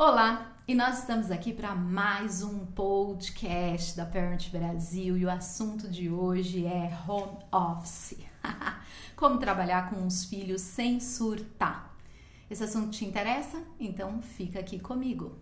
Olá, 0.00 0.52
e 0.68 0.76
nós 0.76 1.00
estamos 1.00 1.28
aqui 1.28 1.52
para 1.52 1.74
mais 1.74 2.40
um 2.40 2.64
podcast 2.66 3.96
da 3.96 4.06
Parent 4.06 4.48
Brasil 4.48 5.16
e 5.16 5.24
o 5.24 5.30
assunto 5.30 5.90
de 5.90 6.08
hoje 6.08 6.64
é 6.64 6.96
home 7.04 7.36
office. 7.50 8.16
Como 9.16 9.40
trabalhar 9.40 9.90
com 9.90 10.06
os 10.06 10.24
filhos 10.24 10.60
sem 10.60 11.00
surtar. 11.00 11.96
Esse 12.48 12.62
assunto 12.62 12.90
te 12.90 13.04
interessa? 13.04 13.60
Então 13.80 14.22
fica 14.22 14.60
aqui 14.60 14.78
comigo. 14.78 15.36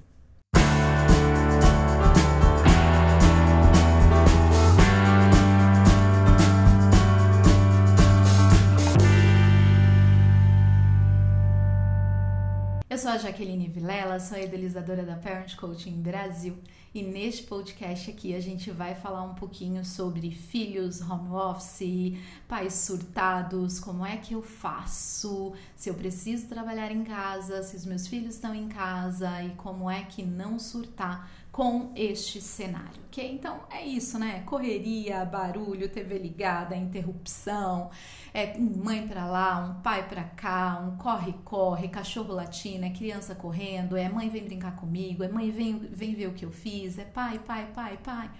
Eu 12.96 13.00
sou 13.00 13.10
a 13.10 13.18
Jaqueline 13.18 13.68
Vilela, 13.68 14.18
sou 14.18 14.38
a 14.38 14.40
idealizadora 14.40 15.02
da 15.02 15.16
Parent 15.16 15.54
Coaching 15.56 16.00
Brasil. 16.00 16.56
E 16.94 17.02
neste 17.02 17.42
podcast 17.42 18.10
aqui 18.10 18.34
a 18.34 18.40
gente 18.40 18.70
vai 18.70 18.94
falar 18.94 19.22
um 19.22 19.34
pouquinho 19.34 19.84
sobre 19.84 20.30
filhos, 20.30 21.02
home 21.02 21.28
office, 21.28 22.16
pais 22.48 22.72
surtados, 22.72 23.78
como 23.78 24.06
é 24.06 24.16
que 24.16 24.32
eu 24.32 24.40
faço, 24.40 25.52
se 25.76 25.90
eu 25.90 25.94
preciso 25.94 26.46
trabalhar 26.46 26.90
em 26.90 27.04
casa, 27.04 27.62
se 27.62 27.76
os 27.76 27.84
meus 27.84 28.06
filhos 28.06 28.36
estão 28.36 28.54
em 28.54 28.66
casa 28.66 29.42
e 29.42 29.50
como 29.56 29.90
é 29.90 30.02
que 30.02 30.22
não 30.22 30.58
surtar 30.58 31.30
com 31.56 31.90
este 31.96 32.38
cenário, 32.38 33.00
ok? 33.06 33.32
Então 33.32 33.60
é 33.70 33.82
isso, 33.82 34.18
né? 34.18 34.42
Correria, 34.44 35.24
barulho, 35.24 35.88
TV 35.88 36.18
ligada, 36.18 36.76
interrupção, 36.76 37.90
é 38.34 38.58
mãe 38.58 39.08
para 39.08 39.24
lá, 39.24 39.60
um 39.60 39.80
pai 39.80 40.06
para 40.06 40.22
cá, 40.22 40.78
um 40.86 40.98
corre-corre, 40.98 41.88
cachorro 41.88 42.34
latindo, 42.34 42.84
é 42.84 42.90
criança 42.90 43.34
correndo, 43.34 43.96
é 43.96 44.06
mãe 44.06 44.28
vem 44.28 44.44
brincar 44.44 44.76
comigo, 44.76 45.24
é 45.24 45.28
mãe 45.28 45.50
vem, 45.50 45.78
vem 45.78 46.14
ver 46.14 46.26
o 46.26 46.34
que 46.34 46.44
eu 46.44 46.50
fiz, 46.50 46.98
é 46.98 47.06
pai, 47.06 47.38
pai, 47.38 47.70
pai, 47.74 47.98
pai, 48.04 48.30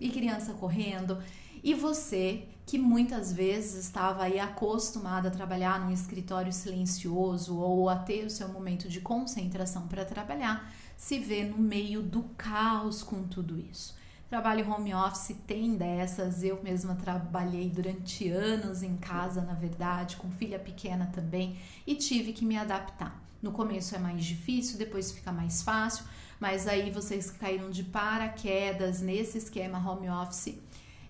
e 0.00 0.08
criança 0.08 0.54
correndo. 0.54 1.22
E 1.62 1.74
você 1.74 2.48
que 2.72 2.78
muitas 2.78 3.30
vezes 3.30 3.84
estava 3.84 4.22
aí 4.22 4.40
acostumada 4.40 5.28
a 5.28 5.30
trabalhar 5.30 5.78
num 5.78 5.90
escritório 5.90 6.50
silencioso 6.50 7.58
ou 7.58 7.90
a 7.90 7.96
ter 7.96 8.24
o 8.24 8.30
seu 8.30 8.48
momento 8.48 8.88
de 8.88 8.98
concentração 8.98 9.86
para 9.86 10.06
trabalhar, 10.06 10.72
se 10.96 11.18
vê 11.18 11.44
no 11.44 11.58
meio 11.58 12.02
do 12.02 12.22
caos 12.34 13.02
com 13.02 13.24
tudo 13.24 13.60
isso. 13.60 13.94
Trabalho 14.26 14.66
home 14.72 14.94
office 14.94 15.36
tem 15.46 15.76
dessas, 15.76 16.42
eu 16.42 16.62
mesma 16.62 16.94
trabalhei 16.94 17.68
durante 17.68 18.30
anos 18.30 18.82
em 18.82 18.96
casa, 18.96 19.42
na 19.42 19.52
verdade, 19.52 20.16
com 20.16 20.30
filha 20.30 20.58
pequena 20.58 21.10
também, 21.12 21.58
e 21.86 21.94
tive 21.94 22.32
que 22.32 22.42
me 22.42 22.56
adaptar. 22.56 23.22
No 23.42 23.52
começo 23.52 23.94
é 23.94 23.98
mais 23.98 24.24
difícil, 24.24 24.78
depois 24.78 25.12
fica 25.12 25.30
mais 25.30 25.60
fácil, 25.60 26.06
mas 26.40 26.66
aí 26.66 26.90
vocês 26.90 27.30
caíram 27.30 27.68
de 27.68 27.84
paraquedas 27.84 29.02
nesse 29.02 29.36
esquema 29.36 29.76
home 29.78 30.08
office. 30.08 30.56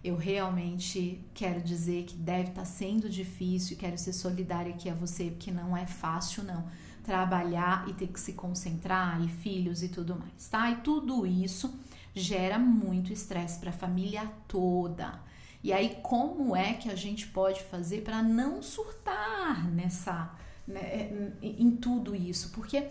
Eu 0.02 0.16
realmente 0.16 1.24
quero 1.32 1.60
dizer 1.60 2.04
que 2.04 2.16
deve 2.16 2.48
estar 2.48 2.64
sendo 2.64 3.08
difícil 3.08 3.74
e 3.74 3.78
quero 3.78 3.96
ser 3.96 4.12
solidária 4.12 4.74
aqui 4.74 4.88
a 4.90 4.94
você, 4.94 5.30
porque 5.30 5.52
não 5.52 5.76
é 5.76 5.86
fácil, 5.86 6.42
não 6.42 6.66
trabalhar 7.04 7.88
e 7.88 7.94
ter 7.94 8.08
que 8.08 8.18
se 8.18 8.32
concentrar, 8.32 9.22
e 9.22 9.28
filhos 9.28 9.82
e 9.82 9.88
tudo 9.88 10.16
mais, 10.16 10.48
tá? 10.48 10.70
E 10.70 10.76
tudo 10.76 11.26
isso 11.26 11.72
gera 12.14 12.58
muito 12.58 13.12
estresse 13.12 13.58
para 13.58 13.70
a 13.70 13.72
família 13.72 14.30
toda. 14.46 15.20
E 15.62 15.72
aí, 15.72 15.98
como 16.02 16.56
é 16.56 16.74
que 16.74 16.90
a 16.90 16.96
gente 16.96 17.28
pode 17.28 17.62
fazer 17.62 18.02
para 18.02 18.22
não 18.22 18.60
surtar 18.62 19.70
nessa, 19.70 20.34
né, 20.66 21.32
em 21.40 21.70
tudo 21.70 22.14
isso? 22.14 22.50
Porque 22.50 22.88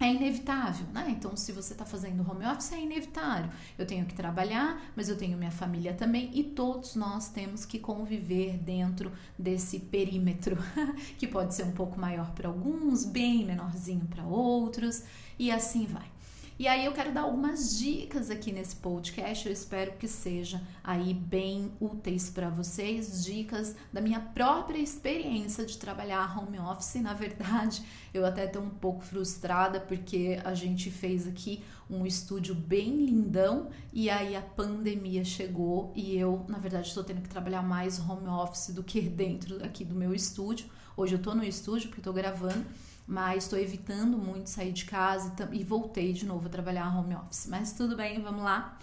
é 0.00 0.12
inevitável, 0.12 0.86
né? 0.92 1.06
Então, 1.10 1.36
se 1.36 1.50
você 1.50 1.72
está 1.72 1.84
fazendo 1.84 2.28
home 2.28 2.46
office, 2.46 2.72
é 2.72 2.80
inevitável. 2.80 3.50
Eu 3.76 3.86
tenho 3.86 4.06
que 4.06 4.14
trabalhar, 4.14 4.80
mas 4.94 5.08
eu 5.08 5.16
tenho 5.16 5.36
minha 5.36 5.50
família 5.50 5.92
também 5.92 6.30
e 6.32 6.44
todos 6.44 6.94
nós 6.94 7.28
temos 7.28 7.64
que 7.64 7.78
conviver 7.78 8.58
dentro 8.58 9.10
desse 9.38 9.80
perímetro, 9.80 10.56
que 11.18 11.26
pode 11.26 11.54
ser 11.54 11.64
um 11.64 11.72
pouco 11.72 11.98
maior 11.98 12.30
para 12.32 12.48
alguns, 12.48 13.04
bem 13.04 13.44
menorzinho 13.44 14.06
para 14.06 14.24
outros, 14.24 15.02
e 15.38 15.50
assim 15.50 15.86
vai. 15.86 16.17
E 16.58 16.66
aí 16.66 16.86
eu 16.86 16.92
quero 16.92 17.12
dar 17.12 17.20
algumas 17.20 17.78
dicas 17.78 18.32
aqui 18.32 18.50
nesse 18.50 18.74
podcast, 18.74 19.46
eu 19.46 19.52
espero 19.52 19.92
que 19.92 20.08
seja 20.08 20.60
aí 20.82 21.14
bem 21.14 21.70
úteis 21.80 22.30
para 22.30 22.50
vocês, 22.50 23.24
dicas 23.24 23.76
da 23.92 24.00
minha 24.00 24.18
própria 24.18 24.80
experiência 24.80 25.64
de 25.64 25.78
trabalhar 25.78 26.36
home 26.36 26.58
office. 26.58 26.96
Na 26.96 27.14
verdade, 27.14 27.80
eu 28.12 28.26
até 28.26 28.46
estou 28.46 28.60
um 28.60 28.70
pouco 28.70 29.04
frustrada 29.04 29.78
porque 29.78 30.40
a 30.44 30.52
gente 30.52 30.90
fez 30.90 31.28
aqui 31.28 31.62
um 31.88 32.04
estúdio 32.04 32.56
bem 32.56 33.04
lindão 33.06 33.70
e 33.92 34.10
aí 34.10 34.34
a 34.34 34.42
pandemia 34.42 35.24
chegou 35.24 35.92
e 35.94 36.18
eu, 36.18 36.44
na 36.48 36.58
verdade, 36.58 36.88
estou 36.88 37.04
tendo 37.04 37.22
que 37.22 37.28
trabalhar 37.28 37.62
mais 37.62 38.00
home 38.00 38.26
office 38.26 38.74
do 38.74 38.82
que 38.82 39.00
dentro 39.00 39.64
aqui 39.64 39.84
do 39.84 39.94
meu 39.94 40.12
estúdio. 40.12 40.66
Hoje 40.96 41.14
eu 41.14 41.18
estou 41.18 41.36
no 41.36 41.44
estúdio 41.44 41.86
porque 41.86 42.00
estou 42.00 42.12
gravando 42.12 42.66
mas 43.08 43.44
estou 43.44 43.58
evitando 43.58 44.18
muito 44.18 44.50
sair 44.50 44.70
de 44.70 44.84
casa 44.84 45.32
e, 45.50 45.64
voltei 45.64 46.12
de 46.12 46.26
novo 46.26 46.46
a 46.46 46.50
trabalhar 46.50 46.94
home 46.94 47.14
office. 47.14 47.46
Mas 47.46 47.72
tudo 47.72 47.96
bem, 47.96 48.20
vamos 48.20 48.44
lá. 48.44 48.78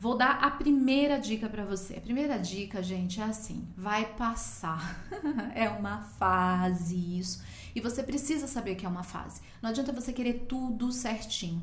Vou 0.00 0.16
dar 0.16 0.42
a 0.42 0.50
primeira 0.50 1.20
dica 1.20 1.48
para 1.48 1.64
você. 1.64 1.94
A 1.94 2.00
primeira 2.00 2.36
dica, 2.36 2.82
gente, 2.82 3.20
é 3.20 3.24
assim: 3.24 3.68
vai 3.76 4.06
passar. 4.14 5.00
é 5.54 5.68
uma 5.68 6.00
fase 6.00 6.96
isso. 6.96 7.44
E 7.72 7.80
você 7.80 8.02
precisa 8.02 8.48
saber 8.48 8.74
que 8.74 8.84
é 8.84 8.88
uma 8.88 9.04
fase. 9.04 9.40
Não 9.62 9.70
adianta 9.70 9.92
você 9.92 10.12
querer 10.12 10.46
tudo 10.48 10.90
certinho. 10.90 11.62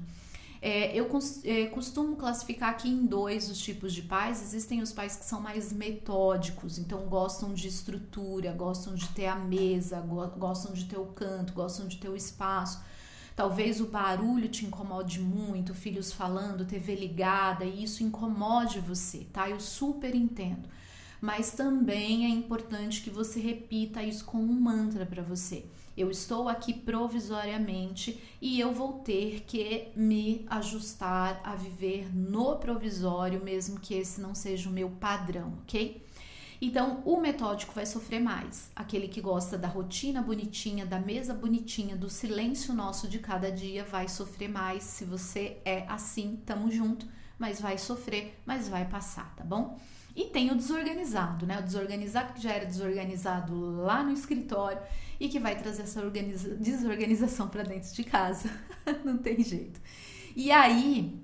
É, 0.70 0.92
eu 0.94 1.10
é, 1.46 1.68
costumo 1.68 2.18
classificar 2.18 2.72
aqui 2.72 2.90
em 2.90 3.06
dois 3.06 3.50
os 3.50 3.58
tipos 3.58 3.94
de 3.94 4.02
pais. 4.02 4.42
Existem 4.42 4.82
os 4.82 4.92
pais 4.92 5.16
que 5.16 5.24
são 5.24 5.40
mais 5.40 5.72
metódicos, 5.72 6.78
então 6.78 7.06
gostam 7.06 7.54
de 7.54 7.70
estrutura, 7.70 8.52
gostam 8.52 8.94
de 8.94 9.08
ter 9.12 9.28
a 9.28 9.36
mesa, 9.38 10.02
go 10.02 10.28
gostam 10.38 10.74
de 10.74 10.84
ter 10.84 10.98
o 10.98 11.06
canto, 11.06 11.54
gostam 11.54 11.88
de 11.88 11.96
ter 11.96 12.10
o 12.10 12.18
espaço. 12.18 12.82
Talvez 13.34 13.80
o 13.80 13.86
barulho 13.86 14.50
te 14.50 14.66
incomode 14.66 15.22
muito, 15.22 15.74
filhos 15.74 16.12
falando, 16.12 16.66
TV 16.66 16.96
ligada, 16.96 17.64
e 17.64 17.86
isso 17.86 18.04
incomode 18.04 18.82
você, 18.82 19.20
tá? 19.32 19.50
Eu 19.50 19.62
super 19.62 20.14
entendo. 20.14 20.68
Mas 21.22 21.52
também 21.52 22.26
é 22.26 22.30
importante 22.30 23.02
que 23.02 23.10
você 23.10 23.40
repita 23.40 24.04
isso 24.04 24.26
como 24.26 24.52
um 24.52 24.60
mantra 24.60 25.06
para 25.06 25.24
você. 25.24 25.66
Eu 25.98 26.12
estou 26.12 26.48
aqui 26.48 26.74
provisoriamente 26.74 28.24
e 28.40 28.60
eu 28.60 28.72
vou 28.72 29.00
ter 29.00 29.44
que 29.48 29.88
me 29.96 30.46
ajustar 30.48 31.42
a 31.44 31.56
viver 31.56 32.16
no 32.16 32.56
provisório, 32.58 33.44
mesmo 33.44 33.80
que 33.80 33.96
esse 33.96 34.22
não 34.22 34.36
seja 34.36 34.70
o 34.70 34.72
meu 34.72 34.92
padrão, 34.92 35.58
ok? 35.64 36.06
Então, 36.62 37.02
o 37.04 37.20
metódico 37.20 37.74
vai 37.74 37.86
sofrer 37.86 38.20
mais. 38.20 38.70
Aquele 38.76 39.08
que 39.08 39.22
gosta 39.22 39.58
da 39.58 39.68
rotina 39.68 40.22
bonitinha, 40.22 40.86
da 40.86 41.00
mesa 41.00 41.34
bonitinha, 41.34 41.96
do 41.96 42.12
silêncio 42.12 42.76
nosso 42.76 43.08
de 43.08 43.18
cada 43.18 43.52
dia, 43.52 43.84
vai 43.84 44.08
sofrer 44.08 44.50
mais. 44.50 44.84
Se 44.84 45.04
você 45.04 45.58
é 45.66 45.84
assim, 45.88 46.40
tamo 46.46 46.70
junto, 46.70 47.08
mas 47.40 47.60
vai 47.60 47.78
sofrer, 47.78 48.40
mas 48.46 48.70
vai 48.70 48.86
passar, 48.86 49.36
tá 49.36 49.44
bom? 49.44 49.80
E 50.16 50.26
tem 50.26 50.52
o 50.52 50.56
desorganizado, 50.56 51.46
né? 51.46 51.60
O 51.60 51.64
desorganizado 51.64 52.34
que 52.34 52.42
já 52.42 52.52
era 52.52 52.66
desorganizado 52.66 53.82
lá 53.84 54.04
no 54.04 54.12
escritório 54.12 54.82
e 55.20 55.30
que 55.30 55.40
vai 55.40 55.56
trazer 55.58 55.84
essa 55.84 56.02
desorganização 56.60 57.48
para 57.48 57.64
dentro 57.64 57.94
de 57.94 58.04
casa. 58.04 58.50
Não 59.04 59.18
tem 59.18 59.44
jeito. 59.44 59.80
E 60.36 60.52
aí, 60.52 61.20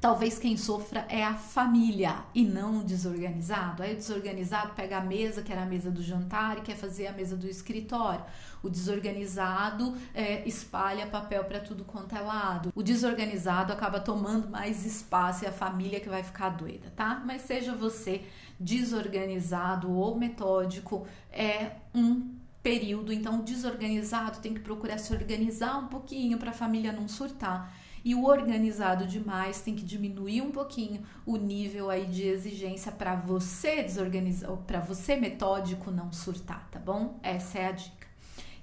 Talvez 0.00 0.38
quem 0.38 0.56
sofra 0.56 1.04
é 1.08 1.24
a 1.24 1.34
família 1.34 2.24
e 2.32 2.44
não 2.44 2.78
o 2.78 2.84
desorganizado. 2.84 3.82
Aí 3.82 3.94
o 3.94 3.96
desorganizado 3.96 4.72
pega 4.74 4.98
a 4.98 5.00
mesa, 5.00 5.42
que 5.42 5.50
era 5.50 5.62
a 5.62 5.66
mesa 5.66 5.90
do 5.90 6.00
jantar, 6.02 6.58
e 6.58 6.60
quer 6.60 6.76
fazer 6.76 7.08
a 7.08 7.12
mesa 7.12 7.36
do 7.36 7.48
escritório. 7.48 8.24
O 8.62 8.70
desorganizado 8.70 9.96
é, 10.14 10.46
espalha 10.46 11.06
papel 11.06 11.44
para 11.44 11.58
tudo 11.58 11.84
quanto 11.84 12.14
é 12.14 12.20
lado. 12.20 12.72
O 12.76 12.82
desorganizado 12.82 13.72
acaba 13.72 13.98
tomando 13.98 14.48
mais 14.48 14.86
espaço 14.86 15.44
e 15.44 15.48
a 15.48 15.52
família 15.52 15.98
que 15.98 16.08
vai 16.08 16.22
ficar 16.22 16.50
doida, 16.50 16.92
tá? 16.94 17.20
Mas 17.26 17.42
seja 17.42 17.74
você 17.74 18.22
desorganizado 18.58 19.90
ou 19.90 20.16
metódico, 20.16 21.08
é 21.32 21.72
um 21.92 22.37
período. 22.62 23.12
Então, 23.12 23.40
desorganizado 23.40 24.40
tem 24.40 24.54
que 24.54 24.60
procurar 24.60 24.98
se 24.98 25.12
organizar 25.12 25.78
um 25.78 25.88
pouquinho 25.88 26.38
para 26.38 26.50
a 26.50 26.54
família 26.54 26.92
não 26.92 27.08
surtar 27.08 27.72
e 28.04 28.14
o 28.14 28.24
organizado 28.24 29.06
demais 29.06 29.60
tem 29.60 29.74
que 29.74 29.82
diminuir 29.82 30.40
um 30.40 30.50
pouquinho 30.50 31.02
o 31.26 31.36
nível 31.36 31.90
aí 31.90 32.06
de 32.06 32.22
exigência 32.22 32.90
para 32.92 33.14
você 33.14 33.82
desorganizar, 33.82 34.50
para 34.66 34.80
você 34.80 35.16
metódico 35.16 35.90
não 35.90 36.12
surtar, 36.12 36.68
tá 36.70 36.78
bom? 36.78 37.18
Essa 37.22 37.58
é 37.58 37.66
a 37.66 37.72
dica. 37.72 38.06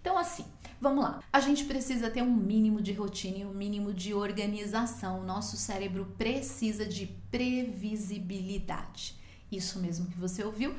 Então 0.02 0.18
assim, 0.18 0.46
vamos 0.80 1.04
lá. 1.04 1.22
A 1.32 1.40
gente 1.40 1.66
precisa 1.66 2.10
ter 2.10 2.24
um 2.24 2.34
mínimo 2.34 2.82
de 2.82 2.94
rotina 2.94 3.38
e 3.40 3.46
um 3.46 3.54
mínimo 3.54 3.94
de 3.94 4.16
organização. 4.16 5.20
O 5.20 5.24
nosso 5.24 5.58
cérebro 5.58 6.14
precisa 6.18 6.86
de 6.86 7.06
previsibilidade. 7.30 9.16
Isso 9.52 9.80
mesmo 9.80 10.08
que 10.08 10.18
você 10.18 10.44
ouviu. 10.44 10.74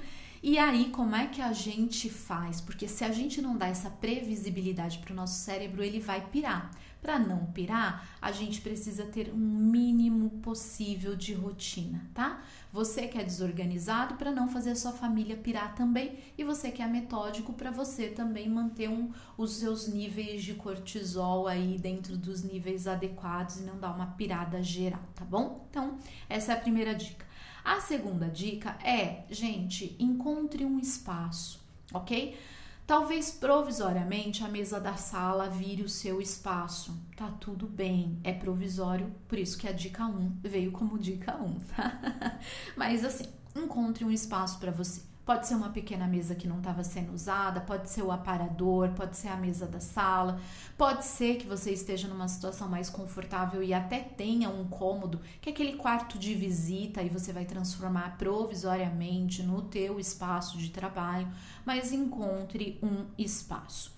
E 0.49 0.59
aí, 0.59 0.91
como 0.91 1.17
é 1.17 1.27
que 1.27 1.43
a 1.43 1.53
gente 1.53 2.09
faz? 2.09 2.61
Porque 2.61 2.87
se 2.87 3.03
a 3.03 3.11
gente 3.11 3.43
não 3.43 3.57
dá 3.57 3.67
essa 3.67 3.91
previsibilidade 3.91 5.01
para 5.01 5.13
o 5.13 5.17
nosso 5.17 5.41
cérebro, 5.41 5.83
ele 5.83 5.99
vai 5.99 6.25
pirar. 6.25 6.71
para 7.03 7.19
não 7.19 7.47
pirar, 7.47 8.17
a 8.21 8.33
gente 8.33 8.61
precisa 8.61 9.05
ter 9.05 9.33
um 9.33 9.37
mínimo 9.37 10.31
possível 10.41 11.15
de 11.17 11.35
rotina, 11.35 12.05
tá? 12.15 12.43
Você 12.73 13.07
que 13.09 13.19
é 13.19 13.25
desorganizado 13.25 14.15
para 14.15 14.33
não 14.33 14.49
fazer 14.49 14.71
a 14.71 14.77
sua 14.77 14.93
família 14.93 15.37
pirar 15.37 15.75
também, 15.75 16.19
e 16.39 16.45
você 16.45 16.71
que 16.71 16.83
é 16.83 16.87
metódico 16.87 17.53
para 17.53 17.71
você 17.71 18.09
também 18.09 18.49
manter 18.49 18.89
um, 18.89 19.13
os 19.37 19.57
seus 19.57 19.89
níveis 19.89 20.43
de 20.45 20.55
cortisol 20.55 21.49
aí 21.49 21.77
dentro 21.79 22.17
dos 22.17 22.43
níveis 22.43 22.87
adequados 22.87 23.59
e 23.59 23.63
não 23.63 23.79
dar 23.79 23.93
uma 23.93 24.07
pirada 24.07 24.63
geral, 24.63 25.03
tá 25.15 25.25
bom? 25.25 25.67
Então, 25.71 25.99
essa 26.29 26.53
é 26.53 26.55
a 26.57 26.61
primeira 26.61 26.95
dica. 26.95 27.25
A 27.67 27.81
segunda 27.81 28.29
dica 28.29 28.79
é, 28.81 29.25
gente, 29.29 29.97
encontre 29.99 30.65
um 30.65 30.79
espaço, 30.79 31.61
ok? 31.93 32.39
Talvez 32.87 33.33
provisoriamente 33.33 34.45
a 34.45 34.49
mesa 34.49 34.79
da 34.79 34.95
sala 34.95 35.51
vire 35.51 35.83
o 35.83 35.89
seu 35.89 36.21
espaço. 36.21 36.97
Tá 37.17 37.29
tudo 37.41 37.67
bem, 37.67 38.21
é 38.23 38.33
provisório, 38.33 39.13
por 39.27 39.37
isso 39.37 39.59
que 39.59 39.67
a 39.67 39.73
dica 39.73 40.07
1 40.07 40.39
veio 40.45 40.71
como 40.71 40.97
dica 40.97 41.37
1, 41.37 41.59
tá? 41.75 42.39
Mas 42.77 43.05
assim, 43.05 43.27
encontre 43.57 44.05
um 44.05 44.12
espaço 44.12 44.61
para 44.61 44.71
você. 44.71 45.03
Pode 45.26 45.49
ser 45.49 45.56
uma 45.56 45.70
pequena 45.70 46.06
mesa 46.06 46.37
que 46.37 46.46
não 46.46 46.58
estava 46.58 46.84
sendo 46.84 47.12
usada, 47.12 47.61
pode 47.61 47.90
ser 47.90 48.02
o 48.02 48.12
aparador, 48.12 48.90
pode 48.90 49.17
ser 49.17 49.26
a 49.26 49.37
mesa 49.37 49.67
da 49.67 49.81
sala, 49.81 50.40
pode 50.78 51.05
ser 51.05 51.38
que 51.38 51.49
você 51.49 51.73
esteja 51.73 52.06
numa 52.06 52.28
situação 52.28 52.69
mais 52.69 52.88
confortável 52.88 53.61
e 53.61 53.75
até 53.75 53.99
tenha 53.99 54.49
um 54.49 54.69
cômodo, 54.69 55.20
que 55.40 55.50
é 55.50 55.52
aquele 55.52 55.73
quarto 55.73 56.17
de 56.17 56.32
visita 56.32 57.02
e 57.02 57.08
você 57.08 57.32
vai 57.32 57.44
transformar 57.44 58.17
provisoriamente 58.17 59.43
no 59.43 59.62
teu 59.62 59.99
espaço 59.99 60.58
de 60.58 60.70
trabalho, 60.70 61.26
mas 61.64 61.90
encontre 61.90 62.78
um 62.81 63.06
espaço. 63.19 63.96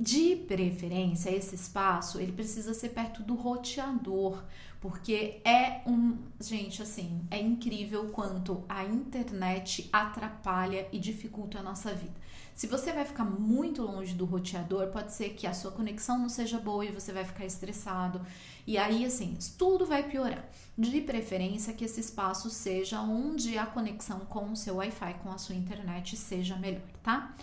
De 0.00 0.36
preferência, 0.36 1.28
esse 1.30 1.56
espaço 1.56 2.20
ele 2.20 2.30
precisa 2.30 2.72
ser 2.72 2.90
perto 2.90 3.20
do 3.20 3.34
roteador, 3.34 4.44
porque 4.80 5.40
é 5.44 5.82
um. 5.86 6.18
Gente, 6.40 6.80
assim, 6.80 7.20
é 7.32 7.40
incrível 7.40 8.08
quanto 8.10 8.62
a 8.68 8.84
internet 8.84 9.88
atrapalha 9.92 10.86
e 10.92 11.00
dificulta 11.00 11.58
a 11.58 11.62
nossa 11.64 11.92
vida. 11.92 12.14
Se 12.54 12.68
você 12.68 12.92
vai 12.92 13.04
ficar 13.04 13.24
muito 13.24 13.82
longe 13.82 14.14
do 14.14 14.24
roteador, 14.24 14.88
pode 14.88 15.12
ser 15.12 15.30
que 15.30 15.48
a 15.48 15.54
sua 15.54 15.72
conexão 15.72 16.16
não 16.16 16.28
seja 16.28 16.60
boa 16.60 16.84
e 16.84 16.92
você 16.92 17.12
vai 17.12 17.24
ficar 17.24 17.44
estressado. 17.44 18.20
E 18.66 18.78
aí, 18.78 19.04
assim, 19.04 19.36
tudo 19.56 19.84
vai 19.84 20.08
piorar. 20.08 20.44
De 20.76 21.00
preferência 21.00 21.72
que 21.72 21.84
esse 21.84 21.98
espaço 22.00 22.50
seja 22.50 23.00
onde 23.00 23.58
a 23.58 23.66
conexão 23.66 24.20
com 24.20 24.52
o 24.52 24.56
seu 24.56 24.76
Wi-Fi, 24.76 25.14
com 25.22 25.30
a 25.30 25.38
sua 25.38 25.56
internet, 25.56 26.16
seja 26.16 26.56
melhor, 26.56 26.82
tá? 27.02 27.34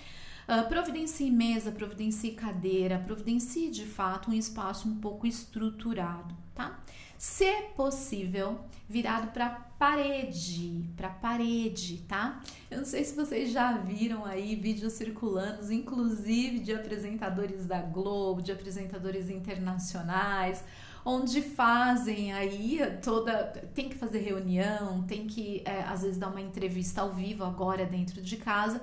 Uh, 0.47 0.67
providencie 0.69 1.31
mesa, 1.31 1.71
providencie 1.71 2.33
cadeira, 2.33 2.99
providencie 2.99 3.71
de 3.71 3.83
fato 3.83 4.29
um 4.29 4.33
espaço 4.33 4.87
um 4.87 4.99
pouco 4.99 5.25
estruturado, 5.25 6.35
tá? 6.53 6.79
Se 7.17 7.51
possível, 7.75 8.59
virado 8.87 9.31
para 9.31 9.49
parede, 9.79 10.87
para 10.95 11.09
parede, 11.09 11.97
tá? 12.07 12.43
Eu 12.69 12.77
não 12.77 12.85
sei 12.85 13.03
se 13.03 13.15
vocês 13.15 13.51
já 13.51 13.75
viram 13.77 14.23
aí 14.23 14.55
vídeos 14.55 14.93
circulando, 14.93 15.73
inclusive 15.73 16.59
de 16.59 16.73
apresentadores 16.73 17.65
da 17.65 17.81
Globo, 17.81 18.43
de 18.43 18.51
apresentadores 18.51 19.31
internacionais, 19.31 20.63
onde 21.03 21.41
fazem 21.41 22.33
aí 22.33 22.79
toda. 23.01 23.45
Tem 23.73 23.89
que 23.89 23.95
fazer 23.95 24.19
reunião, 24.19 25.01
tem 25.07 25.25
que 25.25 25.63
é, 25.65 25.81
às 25.81 26.03
vezes 26.03 26.17
dar 26.19 26.27
uma 26.27 26.41
entrevista 26.41 27.01
ao 27.01 27.11
vivo 27.11 27.43
agora 27.43 27.83
dentro 27.83 28.21
de 28.21 28.37
casa 28.37 28.79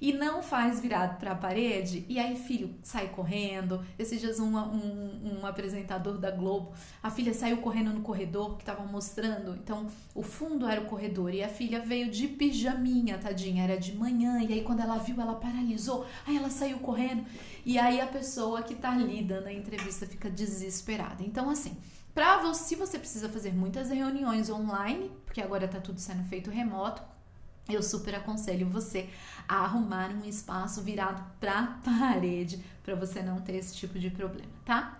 e 0.00 0.12
não 0.12 0.42
faz 0.42 0.80
virado 0.80 1.18
para 1.18 1.32
a 1.32 1.34
parede, 1.34 2.04
e 2.08 2.18
aí 2.18 2.36
filho 2.36 2.74
sai 2.82 3.08
correndo. 3.08 3.84
Esses 3.98 4.20
dias 4.20 4.38
um, 4.38 4.56
um, 4.56 5.40
um, 5.40 5.46
apresentador 5.46 6.18
da 6.18 6.30
Globo, 6.30 6.72
a 7.02 7.10
filha 7.10 7.32
saiu 7.32 7.58
correndo 7.58 7.92
no 7.92 8.00
corredor 8.00 8.56
que 8.56 8.62
estavam 8.62 8.86
mostrando, 8.86 9.54
então 9.54 9.86
o 10.14 10.22
fundo 10.22 10.66
era 10.66 10.80
o 10.80 10.86
corredor 10.86 11.32
e 11.32 11.42
a 11.42 11.48
filha 11.48 11.80
veio 11.80 12.10
de 12.10 12.28
pijaminha, 12.28 13.18
tadinha, 13.18 13.64
era 13.64 13.78
de 13.78 13.96
manhã, 13.96 14.40
e 14.42 14.52
aí 14.52 14.62
quando 14.62 14.80
ela 14.80 14.98
viu, 14.98 15.20
ela 15.20 15.34
paralisou, 15.34 16.06
aí 16.26 16.36
ela 16.36 16.50
saiu 16.50 16.78
correndo, 16.78 17.24
e 17.64 17.78
aí 17.78 18.00
a 18.00 18.06
pessoa 18.06 18.62
que 18.62 18.74
tá 18.74 18.92
ali 18.92 19.22
dando 19.22 19.46
a 19.46 19.52
entrevista 19.52 20.06
fica 20.06 20.30
desesperada. 20.30 21.22
Então, 21.22 21.50
assim, 21.50 21.76
para 22.14 22.38
você, 22.38 22.64
se 22.64 22.76
você 22.76 22.98
precisa 22.98 23.28
fazer 23.28 23.52
muitas 23.52 23.90
reuniões 23.90 24.48
online, 24.48 25.10
porque 25.24 25.40
agora 25.40 25.68
tá 25.68 25.78
tudo 25.78 26.00
sendo 26.00 26.24
feito 26.24 26.50
remoto, 26.50 27.02
eu 27.68 27.82
super 27.82 28.14
aconselho 28.14 28.68
você 28.68 29.08
a 29.48 29.56
arrumar 29.56 30.10
um 30.10 30.24
espaço 30.24 30.82
virado 30.82 31.22
para 31.40 31.60
a 31.60 31.66
parede 31.84 32.62
para 32.82 32.94
você 32.94 33.22
não 33.22 33.40
ter 33.40 33.56
esse 33.56 33.74
tipo 33.74 33.98
de 33.98 34.10
problema, 34.10 34.50
tá? 34.64 34.96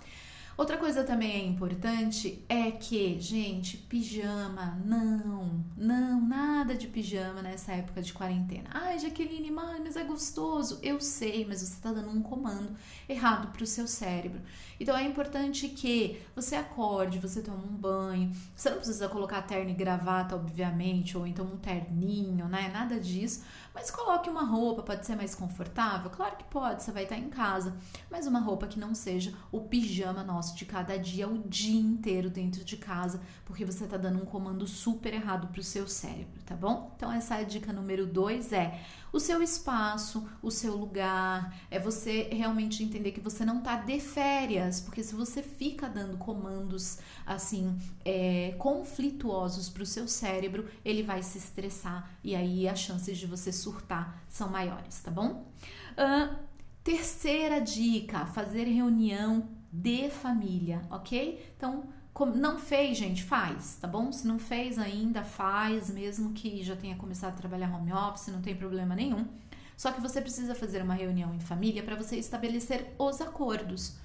Outra 0.57 0.79
coisa 0.79 1.05
também 1.05 1.33
é 1.33 1.45
importante 1.45 2.43
é 2.49 2.71
que, 2.71 3.21
gente, 3.21 3.77
pijama, 3.77 4.81
não, 4.87 5.63
não, 5.77 6.19
nada 6.27 6.75
de 6.75 6.87
pijama 6.87 7.43
nessa 7.43 7.73
época 7.73 8.01
de 8.01 8.15
quarentena. 8.15 8.71
Ai, 8.73 8.99
Jaqueline, 8.99 9.51
mas 9.51 9.97
é 9.97 10.05
gostoso. 10.05 10.79
Eu 10.83 10.99
sei, 10.99 11.45
mas 11.47 11.61
você 11.61 11.75
está 11.75 11.93
dando 11.93 12.09
um 12.09 12.23
comando 12.23 12.75
errado 13.07 13.53
para 13.53 13.63
o 13.63 13.67
seu 13.67 13.87
cérebro. 13.87 14.41
Então 14.81 14.97
é 14.97 15.05
importante 15.05 15.69
que 15.69 16.23
você 16.35 16.57
acorde, 16.57 17.19
você 17.19 17.43
tome 17.43 17.65
um 17.65 17.77
banho. 17.77 18.33
Você 18.55 18.71
não 18.71 18.79
precisa 18.79 19.09
colocar 19.09 19.43
terno 19.43 19.71
e 19.71 19.75
gravata, 19.75 20.37
obviamente, 20.37 21.19
ou 21.19 21.27
então 21.27 21.45
um 21.45 21.59
terninho, 21.59 22.49
né? 22.49 22.71
Nada 22.73 22.99
disso. 22.99 23.45
Mas 23.75 23.91
coloque 23.91 24.31
uma 24.31 24.43
roupa, 24.43 24.83
pode 24.83 25.05
ser 25.05 25.17
mais 25.17 25.35
confortável? 25.35 26.11
Claro 26.11 26.37
que 26.37 26.45
pode, 26.45 26.83
você 26.83 26.91
vai 26.93 27.03
estar 27.03 27.19
em 27.19 27.29
casa. 27.29 27.77
Mas 28.11 28.27
uma 28.27 28.41
roupa 28.41 28.67
que 28.67 28.79
não 28.79 28.95
seja 28.95 29.35
o 29.53 29.61
pijama 29.61 30.23
nosso 30.23 30.46
de 30.55 30.65
cada 30.65 30.99
dia, 30.99 31.29
o 31.29 31.39
dia 31.49 31.81
inteiro 31.81 32.31
dentro 32.31 32.65
de 32.65 32.77
casa, 32.77 33.21
porque 33.45 33.65
você 33.65 33.85
está 33.85 33.97
dando 33.97 34.23
um 34.23 34.25
comando 34.25 34.67
super 34.67 35.13
errado 35.13 35.49
para 35.49 35.61
o 35.61 35.65
seu 35.65 35.89
cérebro, 35.89 36.43
tá 36.45 36.55
bom? 36.55 36.93
Então, 36.97 37.11
essa 37.11 37.37
é 37.37 37.41
a 37.41 37.45
dica 37.45 37.73
número 37.73 38.07
dois: 38.07 38.53
é 38.53 38.81
o 39.13 39.19
seu 39.19 39.43
espaço, 39.43 40.29
o 40.43 40.51
seu 40.51 40.77
lugar, 40.77 41.57
é 41.71 41.79
você 41.79 42.29
realmente 42.33 42.83
entender 42.83 43.13
que 43.13 43.21
você 43.21 43.45
não 43.45 43.59
está 43.59 43.77
de 43.77 43.99
férias, 43.99 44.81
porque 44.81 45.03
se 45.03 45.15
você 45.15 45.43
fica 45.43 45.89
dando 45.89 46.19
comandos 46.19 46.99
assim 47.25 47.79
é, 48.05 48.55
conflituosos 48.59 49.69
para 49.69 49.83
o 49.83 49.87
seu 49.87 50.07
cérebro, 50.07 50.69
ele 50.85 51.03
vai 51.03 51.23
se 51.23 51.39
estressar 51.39 52.11
e 52.23 52.35
aí 52.35 52.69
as 52.69 52.79
chances 52.79 53.17
de 53.17 53.27
você 53.27 53.53
surtar 53.53 54.23
são 54.29 54.49
maiores, 54.49 55.01
tá 55.01 55.11
bom? 55.11 55.51
Uh, 55.97 56.46
terceira 56.87 57.61
dica: 57.61 58.27
fazer 58.27 58.63
reunião 58.63 59.49
de 59.73 60.09
família, 60.09 60.83
ok? 60.89 61.53
Então 61.57 61.89
não 62.35 62.59
fez, 62.59 62.97
gente, 62.97 63.25
faz, 63.25 63.77
tá 63.77 63.89
bom? 63.89 64.11
Se 64.13 64.27
não 64.27 64.39
fez 64.39 64.79
ainda, 64.79 65.23
faz, 65.25 65.91
mesmo 65.91 66.33
que 66.33 66.63
já 66.63 66.77
tenha 66.77 66.97
começado 66.97 67.35
a 67.35 67.37
trabalhar 67.37 67.75
home 67.75 67.93
office, 67.93 68.29
não 68.29 68.41
tem 68.41 68.55
problema 68.55 68.95
nenhum. 68.95 69.27
Só 69.77 69.93
que 69.93 70.01
você 70.01 70.23
precisa 70.23 70.55
fazer 70.55 70.81
uma 70.81 70.95
reunião 70.95 71.35
em 71.35 71.41
família 71.41 71.83
para 71.83 71.97
você 71.97 72.17
estabelecer 72.17 72.95
os 72.99 73.21
acordos. 73.21 73.99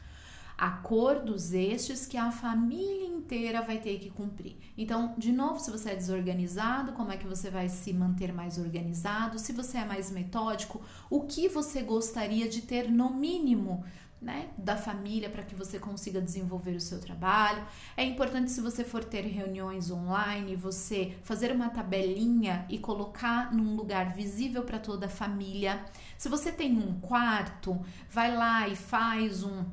Acordos 0.61 1.53
estes 1.53 2.05
que 2.05 2.15
a 2.15 2.31
família 2.31 3.07
inteira 3.07 3.63
vai 3.63 3.79
ter 3.79 3.97
que 3.97 4.11
cumprir. 4.11 4.57
Então, 4.77 5.15
de 5.17 5.31
novo, 5.31 5.59
se 5.59 5.71
você 5.71 5.89
é 5.89 5.95
desorganizado, 5.95 6.91
como 6.91 7.11
é 7.11 7.17
que 7.17 7.25
você 7.25 7.49
vai 7.49 7.67
se 7.67 7.91
manter 7.91 8.31
mais 8.31 8.59
organizado? 8.59 9.39
Se 9.39 9.53
você 9.53 9.79
é 9.79 9.85
mais 9.85 10.11
metódico, 10.11 10.79
o 11.09 11.21
que 11.21 11.49
você 11.49 11.81
gostaria 11.81 12.47
de 12.47 12.61
ter 12.61 12.91
no 12.91 13.11
mínimo 13.11 13.83
né, 14.21 14.49
da 14.55 14.77
família 14.77 15.31
para 15.31 15.41
que 15.41 15.55
você 15.55 15.79
consiga 15.79 16.21
desenvolver 16.21 16.75
o 16.75 16.79
seu 16.79 16.99
trabalho. 16.99 17.65
É 17.97 18.03
importante 18.03 18.51
se 18.51 18.61
você 18.61 18.83
for 18.83 19.03
ter 19.03 19.21
reuniões 19.21 19.89
online, 19.89 20.55
você 20.55 21.17
fazer 21.23 21.51
uma 21.51 21.69
tabelinha 21.69 22.67
e 22.69 22.77
colocar 22.77 23.51
num 23.51 23.75
lugar 23.75 24.13
visível 24.13 24.61
para 24.61 24.77
toda 24.77 25.07
a 25.07 25.09
família. 25.09 25.83
Se 26.19 26.29
você 26.29 26.51
tem 26.51 26.77
um 26.77 26.99
quarto, 26.99 27.83
vai 28.11 28.35
lá 28.35 28.67
e 28.67 28.75
faz 28.75 29.43
um 29.43 29.65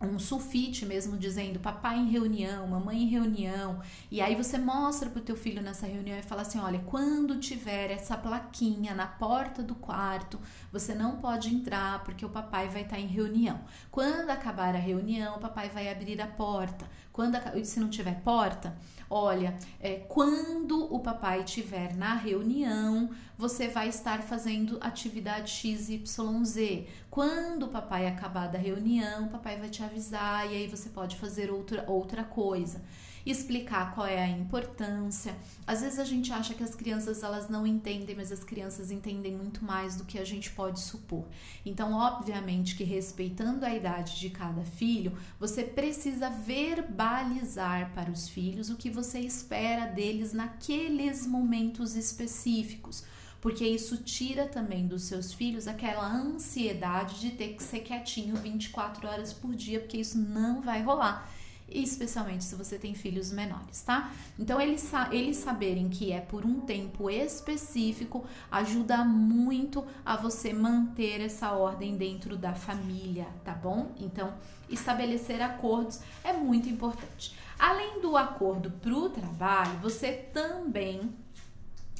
um 0.00 0.18
sulfite 0.18 0.84
mesmo 0.84 1.16
dizendo 1.16 1.58
papai 1.60 1.98
em 1.98 2.10
reunião, 2.10 2.66
mamãe 2.66 3.02
em 3.02 3.08
reunião, 3.08 3.80
e 4.10 4.20
aí 4.20 4.34
você 4.34 4.58
mostra 4.58 5.08
pro 5.08 5.22
teu 5.22 5.36
filho 5.36 5.62
nessa 5.62 5.86
reunião 5.86 6.18
e 6.18 6.22
fala 6.22 6.42
assim, 6.42 6.58
olha, 6.58 6.78
quando 6.80 7.38
tiver 7.38 7.90
essa 7.90 8.16
plaquinha 8.16 8.94
na 8.94 9.06
porta 9.06 9.62
do 9.62 9.74
quarto, 9.74 10.38
você 10.70 10.94
não 10.94 11.16
pode 11.16 11.54
entrar 11.54 12.02
porque 12.04 12.24
o 12.24 12.30
papai 12.30 12.68
vai 12.68 12.82
estar 12.82 12.96
tá 12.96 13.00
em 13.00 13.06
reunião. 13.06 13.60
Quando 13.90 14.30
acabar 14.30 14.74
a 14.74 14.78
reunião, 14.78 15.36
o 15.36 15.40
papai 15.40 15.68
vai 15.68 15.90
abrir 15.90 16.20
a 16.20 16.26
porta. 16.26 16.86
Quando 17.12 17.38
se 17.64 17.78
não 17.78 17.88
tiver 17.88 18.20
porta, 18.22 18.76
olha, 19.08 19.56
é, 19.80 19.96
quando 20.08 20.92
o 20.92 21.00
papai 21.00 21.42
estiver 21.42 21.94
na 21.94 22.14
reunião, 22.14 23.10
você 23.36 23.68
vai 23.68 23.88
estar 23.88 24.22
fazendo 24.22 24.78
atividade 24.80 25.50
XYZ. 25.50 26.86
Quando 27.10 27.64
o 27.64 27.68
papai 27.68 28.06
acabar 28.06 28.48
da 28.48 28.58
reunião, 28.58 29.26
o 29.26 29.30
papai 29.30 29.58
vai 29.58 29.68
te 29.68 29.82
avisar 29.82 30.50
e 30.50 30.56
aí 30.56 30.66
você 30.66 30.88
pode 30.88 31.16
fazer 31.16 31.50
outra, 31.50 31.84
outra 31.88 32.24
coisa. 32.24 32.82
Explicar 33.24 33.94
qual 33.94 34.06
é 34.06 34.22
a 34.22 34.28
importância. 34.28 35.34
Às 35.66 35.80
vezes 35.80 35.98
a 35.98 36.04
gente 36.04 36.32
acha 36.32 36.54
que 36.54 36.62
as 36.62 36.74
crianças 36.74 37.22
elas 37.22 37.48
não 37.48 37.66
entendem, 37.66 38.14
mas 38.14 38.30
as 38.30 38.44
crianças 38.44 38.90
entendem 38.90 39.34
muito 39.34 39.64
mais 39.64 39.96
do 39.96 40.04
que 40.04 40.18
a 40.18 40.24
gente 40.24 40.50
pode 40.50 40.80
supor. 40.80 41.24
Então, 41.64 41.92
obviamente 41.92 42.76
que 42.76 42.84
respeitando 42.84 43.64
a 43.64 43.74
idade 43.74 44.18
de 44.18 44.30
cada 44.30 44.62
filho, 44.62 45.16
você 45.40 45.62
precisa 45.62 46.28
verbalizar 46.28 47.92
para 47.94 48.10
os 48.10 48.28
filhos 48.28 48.70
o 48.70 48.76
que 48.76 48.90
você 48.90 49.20
espera 49.20 49.86
deles 49.86 50.32
naqueles 50.32 51.26
momentos 51.26 51.94
específicos 51.94 53.04
porque 53.44 53.66
isso 53.66 53.98
tira 53.98 54.46
também 54.46 54.86
dos 54.86 55.02
seus 55.02 55.34
filhos 55.34 55.68
aquela 55.68 56.10
ansiedade 56.10 57.20
de 57.20 57.32
ter 57.32 57.48
que 57.48 57.62
ser 57.62 57.80
quietinho 57.80 58.34
24 58.36 59.06
horas 59.06 59.34
por 59.34 59.54
dia, 59.54 59.80
porque 59.80 59.98
isso 59.98 60.16
não 60.16 60.62
vai 60.62 60.82
rolar. 60.82 61.30
Especialmente 61.68 62.44
se 62.44 62.54
você 62.54 62.78
tem 62.78 62.94
filhos 62.94 63.32
menores, 63.32 63.80
tá? 63.80 64.12
Então, 64.38 64.60
eles, 64.60 64.90
eles 65.10 65.38
saberem 65.38 65.88
que 65.88 66.12
é 66.12 66.20
por 66.20 66.44
um 66.44 66.60
tempo 66.60 67.08
específico 67.08 68.24
ajuda 68.50 69.04
muito 69.04 69.84
a 70.04 70.16
você 70.16 70.52
manter 70.52 71.20
essa 71.20 71.52
ordem 71.52 71.96
dentro 71.96 72.36
da 72.36 72.54
família, 72.54 73.26
tá 73.44 73.54
bom? 73.54 73.92
Então, 73.98 74.34
estabelecer 74.68 75.40
acordos 75.40 76.00
é 76.22 76.32
muito 76.32 76.68
importante. 76.68 77.34
Além 77.58 78.00
do 78.00 78.16
acordo 78.16 78.70
para 78.70 78.94
o 78.94 79.08
trabalho, 79.08 79.78
você 79.80 80.12
também 80.12 81.14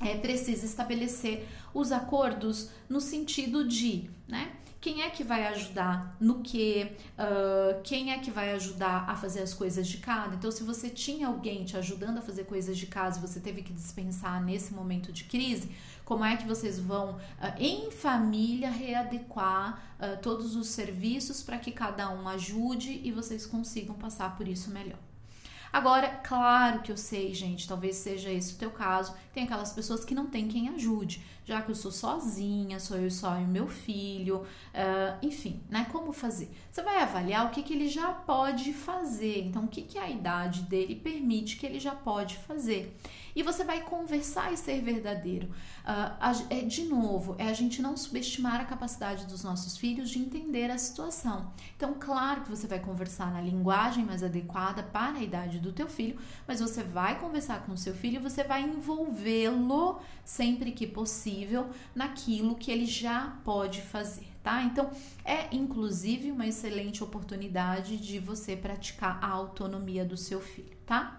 é, 0.00 0.16
precisa 0.16 0.66
estabelecer 0.66 1.49
os 1.73 1.90
acordos 1.90 2.71
no 2.88 3.00
sentido 3.00 3.66
de, 3.66 4.11
né? 4.28 4.52
Quem 4.84 5.00
é 5.00 5.08
que 5.08 5.24
vai 5.24 5.46
ajudar 5.46 6.14
no 6.20 6.42
que? 6.42 6.92
Uh, 7.18 7.80
quem 7.82 8.12
é 8.12 8.18
que 8.18 8.30
vai 8.30 8.52
ajudar 8.52 9.08
a 9.08 9.16
fazer 9.16 9.40
as 9.40 9.54
coisas 9.54 9.88
de 9.88 9.96
casa? 9.96 10.34
Então, 10.34 10.50
se 10.50 10.62
você 10.62 10.90
tinha 10.90 11.26
alguém 11.26 11.64
te 11.64 11.74
ajudando 11.74 12.18
a 12.18 12.20
fazer 12.20 12.44
coisas 12.44 12.76
de 12.76 12.84
casa 12.84 13.18
e 13.18 13.22
você 13.22 13.40
teve 13.40 13.62
que 13.62 13.72
dispensar 13.72 14.44
nesse 14.44 14.74
momento 14.74 15.10
de 15.10 15.24
crise, 15.24 15.70
como 16.04 16.22
é 16.22 16.36
que 16.36 16.46
vocês 16.46 16.78
vão, 16.78 17.12
uh, 17.12 17.18
em 17.58 17.90
família, 17.90 18.68
readequar 18.68 19.82
uh, 19.98 20.20
todos 20.20 20.54
os 20.54 20.68
serviços 20.68 21.42
para 21.42 21.56
que 21.56 21.72
cada 21.72 22.10
um 22.10 22.28
ajude 22.28 23.00
e 23.02 23.10
vocês 23.10 23.46
consigam 23.46 23.94
passar 23.94 24.36
por 24.36 24.46
isso 24.46 24.70
melhor? 24.70 24.98
Agora, 25.74 26.08
claro 26.22 26.82
que 26.82 26.92
eu 26.92 26.96
sei, 26.96 27.34
gente, 27.34 27.66
talvez 27.66 27.96
seja 27.96 28.30
esse 28.30 28.54
o 28.54 28.56
teu 28.56 28.70
caso. 28.70 29.12
Tem 29.32 29.42
aquelas 29.42 29.72
pessoas 29.72 30.04
que 30.04 30.14
não 30.14 30.26
tem 30.26 30.46
quem 30.46 30.68
ajude, 30.68 31.20
já 31.44 31.60
que 31.60 31.70
eu 31.70 31.74
sou 31.74 31.92
sozinha, 31.92 32.80
sou 32.80 32.96
eu 32.96 33.10
só 33.10 33.38
e 33.38 33.44
o 33.44 33.48
meu 33.48 33.68
filho, 33.68 34.38
uh, 34.38 35.18
enfim, 35.20 35.60
né? 35.68 35.86
Como 35.92 36.10
fazer? 36.10 36.50
Você 36.70 36.82
vai 36.82 37.02
avaliar 37.02 37.46
o 37.46 37.50
que, 37.50 37.62
que 37.62 37.74
ele 37.74 37.88
já 37.88 38.12
pode 38.12 38.72
fazer. 38.72 39.44
Então, 39.44 39.64
o 39.64 39.68
que, 39.68 39.82
que 39.82 39.98
a 39.98 40.08
idade 40.08 40.62
dele 40.62 40.96
permite 40.96 41.56
que 41.56 41.66
ele 41.66 41.78
já 41.78 41.94
pode 41.94 42.38
fazer. 42.38 42.96
E 43.36 43.42
você 43.42 43.62
vai 43.62 43.82
conversar 43.82 44.52
e 44.52 44.56
ser 44.56 44.80
verdadeiro. 44.80 45.48
Uh, 45.84 46.46
é, 46.48 46.60
de 46.62 46.84
novo, 46.84 47.34
é 47.38 47.48
a 47.48 47.52
gente 47.52 47.82
não 47.82 47.96
subestimar 47.96 48.60
a 48.60 48.64
capacidade 48.64 49.26
dos 49.26 49.44
nossos 49.44 49.76
filhos 49.76 50.08
de 50.08 50.20
entender 50.20 50.70
a 50.70 50.78
situação. 50.78 51.52
Então, 51.76 51.94
claro 51.98 52.42
que 52.42 52.50
você 52.50 52.66
vai 52.66 52.78
conversar 52.78 53.30
na 53.30 53.40
linguagem 53.40 54.04
mais 54.04 54.22
adequada 54.22 54.82
para 54.82 55.18
a 55.18 55.22
idade 55.22 55.58
do 55.58 55.72
teu 55.72 55.88
filho, 55.88 56.16
mas 56.46 56.60
você 56.60 56.82
vai 56.82 57.18
conversar 57.18 57.66
com 57.66 57.72
o 57.72 57.76
seu 57.76 57.92
filho 57.92 58.16
e 58.16 58.22
você 58.22 58.42
vai 58.44 58.62
envolvê-lo 58.62 60.00
sempre 60.24 60.72
que 60.72 60.86
possível 60.86 61.33
naquilo 61.94 62.54
que 62.54 62.70
ele 62.70 62.86
já 62.86 63.36
pode 63.44 63.80
fazer. 63.80 64.28
Tá? 64.42 64.62
Então, 64.62 64.90
é 65.24 65.48
inclusive 65.54 66.30
uma 66.30 66.46
excelente 66.46 67.02
oportunidade 67.02 67.96
de 67.96 68.18
você 68.18 68.54
praticar 68.54 69.18
a 69.22 69.28
autonomia 69.28 70.04
do 70.04 70.18
seu 70.18 70.38
filho, 70.38 70.76
tá? 70.84 71.18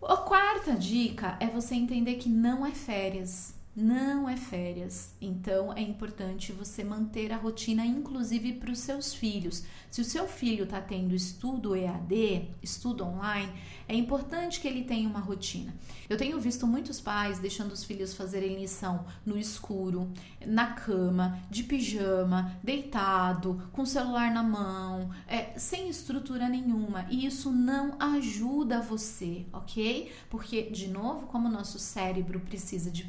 A 0.00 0.16
quarta 0.16 0.76
dica 0.76 1.36
é 1.40 1.48
você 1.48 1.74
entender 1.74 2.14
que 2.14 2.28
não 2.28 2.64
é 2.64 2.70
férias. 2.70 3.54
Não 3.74 4.28
é 4.28 4.36
férias, 4.36 5.14
então 5.20 5.72
é 5.72 5.80
importante 5.80 6.50
você 6.50 6.82
manter 6.82 7.32
a 7.32 7.36
rotina, 7.36 7.86
inclusive 7.86 8.54
para 8.54 8.72
os 8.72 8.80
seus 8.80 9.14
filhos. 9.14 9.62
Se 9.88 10.00
o 10.00 10.04
seu 10.04 10.26
filho 10.26 10.64
está 10.64 10.80
tendo 10.80 11.14
estudo 11.14 11.76
EAD, 11.76 12.50
estudo 12.60 13.04
online, 13.04 13.52
é 13.86 13.94
importante 13.94 14.60
que 14.60 14.66
ele 14.66 14.82
tenha 14.82 15.08
uma 15.08 15.20
rotina. 15.20 15.72
Eu 16.08 16.16
tenho 16.16 16.40
visto 16.40 16.66
muitos 16.66 17.00
pais 17.00 17.38
deixando 17.38 17.70
os 17.70 17.84
filhos 17.84 18.12
fazerem 18.12 18.58
lição 18.58 19.04
no 19.24 19.38
escuro, 19.38 20.12
na 20.44 20.72
cama, 20.72 21.40
de 21.48 21.62
pijama, 21.62 22.58
deitado, 22.64 23.68
com 23.72 23.82
o 23.82 23.86
celular 23.86 24.32
na 24.32 24.42
mão, 24.42 25.10
é, 25.28 25.56
sem 25.56 25.88
estrutura 25.88 26.48
nenhuma. 26.48 27.06
E 27.08 27.24
isso 27.24 27.52
não 27.52 27.94
ajuda 28.00 28.80
você, 28.80 29.46
ok? 29.52 30.10
Porque, 30.28 30.62
de 30.62 30.88
novo, 30.88 31.26
como 31.28 31.48
o 31.48 31.52
nosso 31.52 31.78
cérebro 31.78 32.40
precisa 32.40 32.90
de 32.90 33.04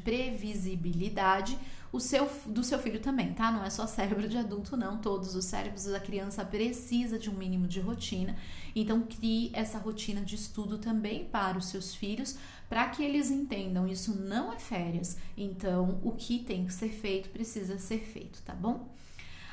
previsibilidade, 0.52 1.58
o 1.90 2.00
seu, 2.00 2.30
do 2.46 2.64
seu 2.64 2.78
filho 2.78 3.00
também, 3.00 3.34
tá? 3.34 3.50
Não 3.50 3.64
é 3.64 3.68
só 3.68 3.86
cérebro 3.86 4.26
de 4.26 4.38
adulto, 4.38 4.76
não. 4.76 4.96
Todos 4.96 5.34
os 5.34 5.44
cérebros 5.44 5.84
da 5.84 6.00
criança 6.00 6.44
precisa 6.44 7.18
de 7.18 7.28
um 7.28 7.34
mínimo 7.34 7.66
de 7.66 7.80
rotina. 7.80 8.34
Então, 8.74 9.02
crie 9.02 9.50
essa 9.52 9.78
rotina 9.78 10.22
de 10.22 10.34
estudo 10.34 10.78
também 10.78 11.26
para 11.26 11.58
os 11.58 11.66
seus 11.66 11.94
filhos, 11.94 12.38
para 12.68 12.88
que 12.88 13.02
eles 13.02 13.30
entendam 13.30 13.86
isso 13.86 14.18
não 14.18 14.52
é 14.52 14.58
férias. 14.58 15.18
Então, 15.36 16.00
o 16.02 16.12
que 16.12 16.38
tem 16.38 16.64
que 16.64 16.72
ser 16.72 16.88
feito 16.88 17.28
precisa 17.28 17.78
ser 17.78 17.98
feito, 17.98 18.40
tá 18.42 18.54
bom? 18.54 18.90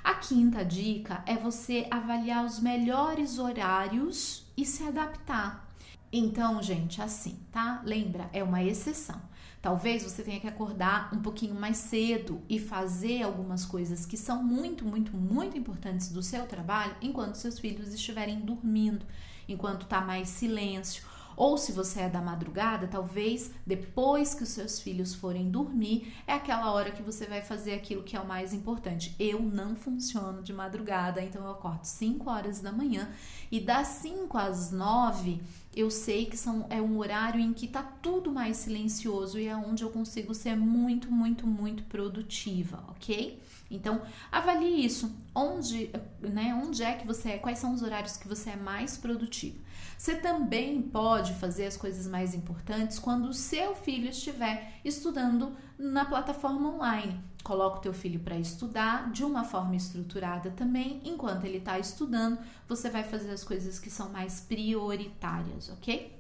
A 0.02 0.16
quinta 0.16 0.64
dica 0.64 1.22
é 1.26 1.36
você 1.36 1.88
avaliar 1.92 2.46
os 2.46 2.60
melhores 2.60 3.38
horários 3.38 4.46
e 4.56 4.66
se 4.66 4.84
adaptar. 4.84 5.68
Então, 6.12 6.64
gente, 6.64 7.02
assim, 7.02 7.38
tá? 7.52 7.82
Lembra, 7.86 8.30
é 8.32 8.42
uma 8.42 8.64
exceção. 8.64 9.29
Talvez 9.62 10.04
você 10.04 10.24
tenha 10.24 10.40
que 10.40 10.48
acordar 10.48 11.14
um 11.14 11.22
pouquinho 11.22 11.54
mais 11.54 11.78
cedo 11.78 12.42
e 12.48 12.58
fazer 12.58 13.24
algumas 13.24 13.66
coisas 13.66 14.06
que 14.06 14.16
são 14.16 14.42
muito, 14.42 14.86
muito, 14.86 15.16
muito 15.18 15.58
importantes 15.58 16.10
do 16.10 16.24
seu 16.24 16.46
trabalho 16.46 16.96
enquanto 17.02 17.36
seus 17.36 17.60
filhos 17.60 17.94
estiverem 17.94 18.40
dormindo, 18.40 19.06
enquanto 19.50 19.86
tá 19.86 20.00
mais 20.00 20.30
silêncio. 20.30 21.04
Ou 21.36 21.58
se 21.58 21.72
você 21.72 22.02
é 22.02 22.10
da 22.10 22.22
madrugada, 22.22 22.86
talvez 22.86 23.52
depois 23.66 24.34
que 24.34 24.44
os 24.44 24.50
seus 24.50 24.80
filhos 24.82 25.16
forem 25.16 25.50
dormir, 25.50 26.14
é 26.28 26.34
aquela 26.34 26.72
hora 26.72 26.92
que 26.92 27.02
você 27.02 27.26
vai 27.28 27.42
fazer 27.42 27.74
aquilo 27.74 28.04
que 28.04 28.16
é 28.16 28.20
o 28.20 28.28
mais 28.28 28.54
importante. 28.54 29.16
Eu 29.18 29.42
não 29.42 29.74
funciono 29.74 30.42
de 30.42 30.52
madrugada, 30.52 31.22
então 31.22 31.44
eu 31.44 31.52
acordo 31.52 31.86
5 31.86 32.30
horas 32.30 32.60
da 32.60 32.74
manhã 32.74 33.10
e 33.50 33.62
das 33.62 33.88
5 33.88 34.38
às 34.38 34.72
9 34.72 35.40
eu 35.76 35.92
sei 35.92 36.26
que 36.26 36.36
são, 36.36 36.66
é 36.70 36.82
um 36.82 36.98
horário 36.98 37.40
em 37.40 37.54
que 37.54 37.68
tá 37.68 37.84
tudo 37.84 38.32
mais 38.32 38.58
silencioso 38.58 39.40
e 39.40 39.48
é 39.48 39.56
onde 39.56 39.84
eu 39.84 39.90
consigo 39.90 40.34
ser 40.34 40.56
muito, 40.56 41.12
muito, 41.12 41.46
muito 41.46 41.84
produtiva, 41.84 42.84
ok? 42.90 43.40
Então, 43.70 44.02
avalie 44.32 44.84
isso. 44.84 45.16
Onde, 45.34 45.92
né, 46.20 46.54
onde 46.56 46.84
é 46.84 46.94
que 46.94 47.06
você 47.06 47.32
é? 47.32 47.38
Quais 47.38 47.60
são 47.60 47.74
os 47.74 47.84
horários 47.84 48.18
que 48.18 48.28
você 48.28 48.52
é 48.52 48.56
mais 48.56 48.98
produtivo? 48.98 49.60
Você 49.98 50.16
também 50.16 50.82
pode 50.82 51.34
fazer 51.34 51.66
as 51.66 51.78
coisas 51.78 52.08
mais 52.08 52.34
importantes 52.34 52.98
quando 52.98 53.26
o 53.26 53.34
seu 53.34 53.76
filho 53.76 54.10
estiver 54.10 54.80
estudando 54.84 55.56
na 55.78 56.06
plataforma 56.06 56.70
online. 56.70 57.20
Coloca 57.44 57.78
o 57.78 57.82
teu 57.82 57.94
filho 57.94 58.20
para 58.20 58.38
estudar 58.38 59.12
de 59.12 59.24
uma 59.24 59.44
forma 59.44 59.76
estruturada 59.76 60.52
também. 60.52 61.02
Enquanto 61.04 61.46
ele 61.46 61.58
está 61.58 61.80
estudando, 61.80 62.38
você 62.68 62.90
vai 62.90 63.04
fazer 63.04 63.32
as 63.32 63.44
coisas 63.44 63.80
que 63.80 63.90
são 63.90 64.10
mais 64.10 64.42
prioritárias, 64.42 65.70
ok? 65.70 66.20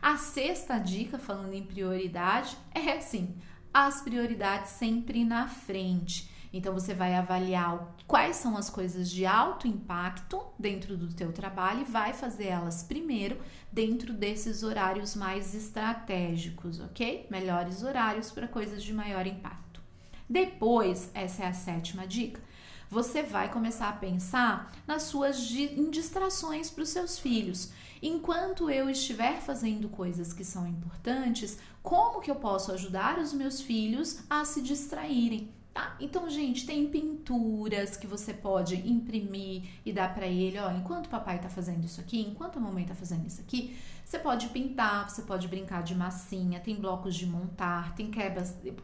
A 0.00 0.16
sexta 0.16 0.78
dica, 0.78 1.18
falando 1.18 1.54
em 1.54 1.62
prioridade, 1.62 2.56
é 2.74 2.92
assim: 2.92 3.36
as 3.72 4.00
prioridades 4.00 4.72
sempre 4.72 5.24
na 5.24 5.48
frente. 5.48 6.30
Então 6.52 6.72
você 6.72 6.94
vai 6.94 7.14
avaliar 7.14 7.94
quais 8.06 8.36
são 8.36 8.56
as 8.56 8.70
coisas 8.70 9.10
de 9.10 9.26
alto 9.26 9.68
impacto 9.68 10.42
dentro 10.58 10.96
do 10.96 11.12
teu 11.12 11.32
trabalho 11.32 11.82
e 11.82 11.90
vai 11.90 12.14
fazer 12.14 12.46
elas 12.46 12.82
primeiro 12.82 13.38
dentro 13.70 14.12
desses 14.14 14.62
horários 14.62 15.14
mais 15.14 15.54
estratégicos, 15.54 16.80
ok? 16.80 17.26
Melhores 17.30 17.82
horários 17.82 18.30
para 18.30 18.48
coisas 18.48 18.82
de 18.82 18.94
maior 18.94 19.26
impacto. 19.26 19.65
Depois, 20.28 21.10
essa 21.14 21.44
é 21.44 21.46
a 21.46 21.52
sétima 21.52 22.06
dica, 22.06 22.40
você 22.88 23.22
vai 23.22 23.50
começar 23.50 23.88
a 23.88 23.92
pensar 23.92 24.72
nas 24.86 25.04
suas 25.04 25.40
distrações 25.40 26.70
para 26.70 26.82
os 26.82 26.88
seus 26.88 27.18
filhos. 27.18 27.72
Enquanto 28.00 28.70
eu 28.70 28.88
estiver 28.88 29.40
fazendo 29.40 29.88
coisas 29.88 30.32
que 30.32 30.44
são 30.44 30.66
importantes, 30.66 31.58
como 31.82 32.20
que 32.20 32.30
eu 32.30 32.36
posso 32.36 32.72
ajudar 32.72 33.18
os 33.18 33.32
meus 33.32 33.60
filhos 33.60 34.20
a 34.30 34.44
se 34.44 34.62
distraírem? 34.62 35.50
Tá? 35.76 35.94
Então, 36.00 36.30
gente, 36.30 36.64
tem 36.64 36.88
pinturas 36.88 37.98
que 37.98 38.06
você 38.06 38.32
pode 38.32 38.76
imprimir 38.90 39.64
e 39.84 39.92
dar 39.92 40.14
para 40.14 40.26
ele, 40.26 40.58
olha, 40.58 40.78
enquanto 40.78 41.04
o 41.04 41.10
papai 41.10 41.38
tá 41.38 41.50
fazendo 41.50 41.84
isso 41.84 42.00
aqui, 42.00 42.18
enquanto 42.18 42.56
a 42.56 42.60
mamãe 42.60 42.86
tá 42.86 42.94
fazendo 42.94 43.26
isso 43.26 43.42
aqui, 43.42 43.76
você 44.02 44.18
pode 44.18 44.48
pintar, 44.48 45.10
você 45.10 45.20
pode 45.20 45.46
brincar 45.48 45.82
de 45.82 45.94
massinha, 45.94 46.60
tem 46.60 46.76
blocos 46.76 47.14
de 47.14 47.26
montar, 47.26 47.94
tem 47.94 48.10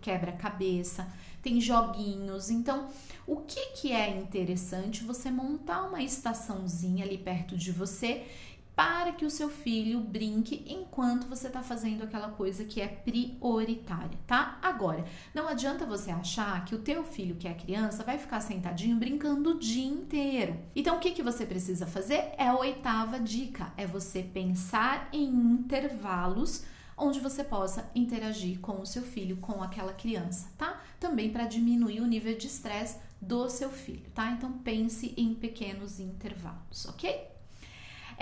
quebra-cabeça, 0.02 1.10
tem 1.40 1.58
joguinhos. 1.62 2.50
Então, 2.50 2.90
o 3.26 3.36
que 3.36 3.68
que 3.68 3.90
é 3.90 4.14
interessante 4.14 5.02
você 5.02 5.30
montar 5.30 5.84
uma 5.84 6.02
estaçãozinha 6.02 7.06
ali 7.06 7.16
perto 7.16 7.56
de 7.56 7.72
você 7.72 8.26
para 8.74 9.12
que 9.12 9.24
o 9.24 9.30
seu 9.30 9.48
filho 9.48 10.00
brinque 10.00 10.64
enquanto 10.66 11.28
você 11.28 11.48
está 11.48 11.62
fazendo 11.62 12.02
aquela 12.02 12.30
coisa 12.30 12.64
que 12.64 12.80
é 12.80 12.88
prioritária, 12.88 14.18
tá? 14.26 14.58
Agora, 14.62 15.04
não 15.34 15.46
adianta 15.46 15.84
você 15.84 16.10
achar 16.10 16.64
que 16.64 16.74
o 16.74 16.80
teu 16.80 17.04
filho, 17.04 17.36
que 17.36 17.46
é 17.46 17.54
criança, 17.54 18.02
vai 18.02 18.18
ficar 18.18 18.40
sentadinho 18.40 18.96
brincando 18.96 19.50
o 19.50 19.58
dia 19.58 19.86
inteiro. 19.86 20.58
Então, 20.74 20.96
o 20.96 21.00
que, 21.00 21.10
que 21.10 21.22
você 21.22 21.44
precisa 21.44 21.86
fazer? 21.86 22.32
É 22.38 22.48
a 22.48 22.56
oitava 22.56 23.20
dica, 23.20 23.72
é 23.76 23.86
você 23.86 24.22
pensar 24.22 25.08
em 25.12 25.26
intervalos 25.26 26.64
onde 26.96 27.20
você 27.20 27.42
possa 27.42 27.90
interagir 27.94 28.60
com 28.60 28.80
o 28.80 28.86
seu 28.86 29.02
filho, 29.02 29.36
com 29.38 29.62
aquela 29.62 29.92
criança, 29.92 30.48
tá? 30.56 30.80
Também 31.00 31.30
para 31.30 31.46
diminuir 31.46 32.00
o 32.00 32.06
nível 32.06 32.36
de 32.36 32.46
estresse 32.46 32.98
do 33.20 33.48
seu 33.48 33.70
filho, 33.70 34.10
tá? 34.14 34.30
Então 34.30 34.52
pense 34.58 35.12
em 35.16 35.34
pequenos 35.34 35.98
intervalos, 35.98 36.86
ok? 36.86 37.32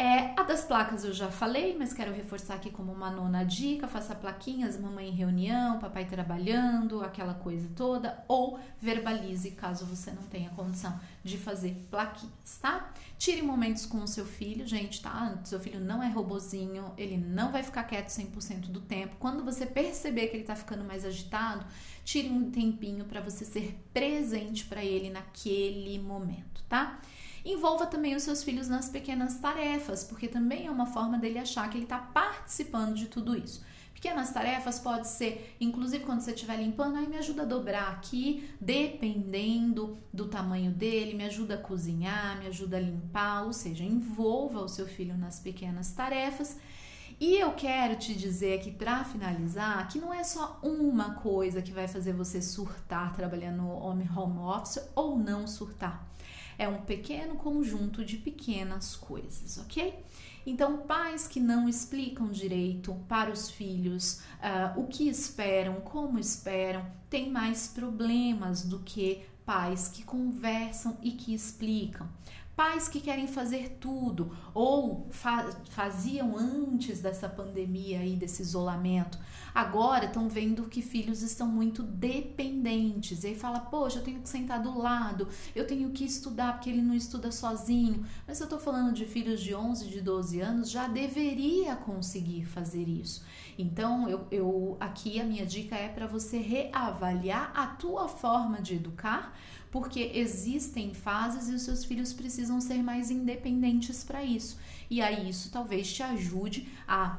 É, 0.00 0.33
a 0.35 0.45
das 0.45 0.64
placas 0.64 1.04
eu 1.04 1.12
já 1.12 1.30
falei, 1.30 1.76
mas 1.78 1.92
quero 1.92 2.11
reforçar 2.11 2.54
aqui 2.54 2.71
como 2.71 2.90
uma 2.90 3.11
nona 3.11 3.45
dica: 3.45 3.87
faça 3.87 4.14
plaquinhas, 4.14 4.80
mamãe 4.80 5.11
em 5.11 5.12
reunião, 5.12 5.78
papai 5.78 6.07
trabalhando, 6.07 7.04
aquela 7.04 7.35
coisa 7.35 7.69
toda, 7.76 8.25
ou 8.26 8.59
verbalize 8.80 9.50
caso 9.50 9.85
você 9.85 10.11
não 10.11 10.23
tenha 10.23 10.49
condição 10.52 10.99
de 11.23 11.37
fazer 11.37 11.87
plaquinhas, 11.90 12.57
tá? 12.62 12.95
Tire 13.19 13.42
momentos 13.42 13.85
com 13.85 13.99
o 13.99 14.09
seu 14.09 14.25
filho, 14.25 14.66
gente, 14.66 15.02
tá? 15.02 15.38
Seu 15.45 15.61
filho 15.61 15.78
não 15.78 16.02
é 16.02 16.09
robozinho, 16.09 16.95
ele 16.97 17.19
não 17.19 17.52
vai 17.52 17.62
ficar 17.62 17.85
quieto 17.85 18.09
100% 18.09 18.71
do 18.71 18.80
tempo. 18.80 19.16
Quando 19.19 19.45
você 19.45 19.66
perceber 19.66 20.28
que 20.28 20.37
ele 20.38 20.45
tá 20.45 20.57
ficando 20.57 20.83
mais 20.83 21.04
agitado, 21.04 21.66
tire 22.07 22.30
um 22.30 22.50
tempinho 22.50 23.04
para 23.04 23.21
você 23.21 23.45
ser 23.45 23.78
presente 23.92 24.64
para 24.64 24.83
ele 24.83 25.11
naquele 25.11 25.99
momento, 25.99 26.64
tá? 26.71 26.99
Envolva 27.44 27.87
também 27.87 28.14
os 28.14 28.23
seus 28.23 28.42
filhos 28.42 28.68
nas 28.68 28.88
pequenas 28.88 29.38
tarefas, 29.38 30.04
porque 30.04 30.28
também 30.28 30.66
é 30.66 30.70
uma 30.70 30.87
forma 30.87 31.18
dele 31.18 31.38
achar 31.38 31.68
que 31.70 31.78
ele 31.78 31.85
está 31.85 31.99
participando 31.99 32.94
de 32.94 33.06
tudo 33.06 33.37
isso. 33.37 33.62
Pequenas 33.94 34.32
tarefas 34.32 34.78
pode 34.78 35.09
ser, 35.09 35.56
inclusive 35.61 36.04
quando 36.04 36.20
você 36.20 36.32
estiver 36.32 36.56
limpando, 36.56 36.97
aí 36.97 37.06
me 37.06 37.18
ajuda 37.18 37.42
a 37.42 37.44
dobrar 37.44 37.90
aqui, 37.92 38.49
dependendo 38.59 39.99
do 40.11 40.26
tamanho 40.26 40.70
dele, 40.70 41.14
me 41.14 41.25
ajuda 41.25 41.54
a 41.54 41.59
cozinhar, 41.59 42.38
me 42.38 42.47
ajuda 42.47 42.78
a 42.78 42.80
limpar, 42.80 43.44
ou 43.44 43.52
seja, 43.52 43.85
envolva 43.85 44.61
o 44.61 44.68
seu 44.68 44.87
filho 44.87 45.18
nas 45.18 45.38
pequenas 45.38 45.92
tarefas. 45.92 46.59
E 47.20 47.37
eu 47.37 47.52
quero 47.52 47.97
te 47.97 48.14
dizer 48.14 48.59
aqui 48.59 48.70
para 48.70 49.04
finalizar 49.04 49.87
que 49.88 49.99
não 49.99 50.14
é 50.14 50.25
só 50.25 50.59
uma 50.62 51.16
coisa 51.16 51.61
que 51.61 51.70
vai 51.70 51.87
fazer 51.87 52.14
você 52.14 52.40
surtar 52.40 53.12
trabalhando 53.12 53.68
home 53.68 54.09
office 54.38 54.82
ou 54.94 55.18
não 55.18 55.47
surtar 55.47 56.09
é 56.60 56.68
um 56.68 56.82
pequeno 56.82 57.36
conjunto 57.36 58.04
de 58.04 58.18
pequenas 58.18 58.94
coisas, 58.94 59.56
ok? 59.56 59.94
Então, 60.44 60.76
pais 60.76 61.26
que 61.26 61.40
não 61.40 61.66
explicam 61.66 62.30
direito 62.30 62.94
para 63.08 63.30
os 63.30 63.50
filhos 63.50 64.20
uh, 64.40 64.78
o 64.78 64.86
que 64.86 65.08
esperam, 65.08 65.80
como 65.80 66.18
esperam, 66.18 66.84
têm 67.08 67.30
mais 67.30 67.66
problemas 67.66 68.62
do 68.62 68.80
que 68.80 69.22
pais 69.46 69.88
que 69.88 70.02
conversam 70.02 70.98
e 71.00 71.12
que 71.12 71.32
explicam. 71.32 72.06
Pais 72.60 72.88
que 72.88 73.00
querem 73.00 73.26
fazer 73.26 73.78
tudo 73.80 74.36
ou 74.52 75.08
fa 75.10 75.50
faziam 75.70 76.36
antes 76.36 77.00
dessa 77.00 77.26
pandemia 77.26 78.04
e 78.04 78.14
desse 78.14 78.42
isolamento, 78.42 79.18
agora 79.54 80.04
estão 80.04 80.28
vendo 80.28 80.64
que 80.64 80.82
filhos 80.82 81.22
estão 81.22 81.46
muito 81.46 81.82
dependentes. 81.82 83.24
E 83.24 83.28
aí 83.28 83.34
fala: 83.34 83.60
"Poxa, 83.60 84.00
eu 84.00 84.04
tenho 84.04 84.20
que 84.20 84.28
sentar 84.28 84.60
do 84.62 84.76
lado, 84.76 85.26
eu 85.56 85.66
tenho 85.66 85.88
que 85.88 86.04
estudar 86.04 86.52
porque 86.52 86.68
ele 86.68 86.82
não 86.82 86.92
estuda 86.92 87.32
sozinho". 87.32 88.04
Mas 88.28 88.38
eu 88.40 88.44
estou 88.44 88.58
falando 88.58 88.92
de 88.92 89.06
filhos 89.06 89.40
de 89.40 89.54
11, 89.54 89.88
de 89.88 90.02
12 90.02 90.38
anos, 90.42 90.70
já 90.70 90.86
deveria 90.86 91.74
conseguir 91.76 92.44
fazer 92.44 92.86
isso. 92.86 93.24
Então, 93.60 94.08
eu, 94.08 94.26
eu 94.30 94.76
aqui 94.80 95.20
a 95.20 95.24
minha 95.24 95.44
dica 95.44 95.76
é 95.76 95.88
para 95.88 96.06
você 96.06 96.38
reavaliar 96.38 97.52
a 97.54 97.66
tua 97.66 98.08
forma 98.08 98.60
de 98.60 98.76
educar 98.76 99.34
porque 99.70 100.10
existem 100.14 100.92
fases 100.92 101.48
e 101.48 101.54
os 101.54 101.62
seus 101.62 101.84
filhos 101.84 102.12
precisam 102.12 102.60
ser 102.60 102.82
mais 102.82 103.10
independentes 103.10 104.02
para 104.02 104.24
isso. 104.24 104.58
E 104.88 105.00
aí 105.00 105.28
isso 105.28 105.50
talvez 105.50 105.92
te 105.92 106.02
ajude 106.02 106.68
a 106.88 107.18